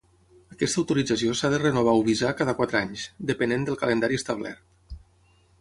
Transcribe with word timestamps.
Aquesta 0.53 0.79
autorització 0.81 1.35
s'ha 1.41 1.51
de 1.55 1.59
renovar 1.63 1.93
o 1.99 2.01
visar 2.09 2.33
cada 2.39 2.57
quatre 2.63 2.81
anys, 2.81 3.07
depenent 3.33 3.69
del 3.69 3.81
calendari 3.83 4.21
establert. 4.23 4.99